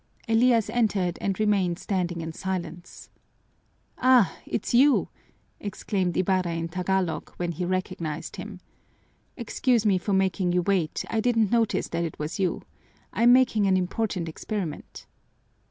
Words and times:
Elias 0.27 0.67
entered 0.71 1.19
and 1.21 1.39
remained 1.39 1.77
standing 1.77 2.21
in 2.21 2.33
silence. 2.33 3.11
"Ah, 3.99 4.35
it's 4.47 4.73
you!" 4.73 5.09
exclaimed 5.59 6.17
Ibarra 6.17 6.53
in 6.55 6.69
Tagalog 6.69 7.31
when 7.37 7.51
he 7.51 7.65
recognized 7.65 8.37
him. 8.37 8.61
"Excuse 9.37 9.85
me 9.85 9.99
for 9.99 10.13
making 10.13 10.53
you 10.53 10.63
wait, 10.63 11.05
I 11.11 11.19
didn't 11.19 11.51
notice 11.51 11.87
that 11.89 12.03
it 12.03 12.17
was 12.17 12.39
you. 12.39 12.63
I'm 13.13 13.31
making 13.31 13.67
an 13.67 13.77
important 13.77 14.27
experiment." 14.27 15.05